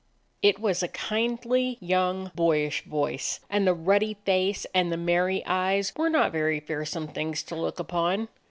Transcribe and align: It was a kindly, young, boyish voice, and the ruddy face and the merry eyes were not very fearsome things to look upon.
It 0.41 0.57
was 0.59 0.81
a 0.81 0.87
kindly, 0.87 1.77
young, 1.79 2.31
boyish 2.33 2.83
voice, 2.85 3.39
and 3.51 3.67
the 3.67 3.75
ruddy 3.75 4.15
face 4.25 4.65
and 4.73 4.91
the 4.91 4.97
merry 4.97 5.45
eyes 5.45 5.93
were 5.95 6.09
not 6.09 6.31
very 6.31 6.59
fearsome 6.59 7.07
things 7.07 7.43
to 7.43 7.55
look 7.55 7.77
upon. 7.79 8.27